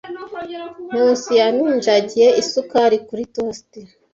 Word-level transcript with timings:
Nkusi 0.91 1.31
yaminjagiye 1.39 2.27
isukari 2.41 2.97
kuri 3.07 3.23
toast. 3.33 3.69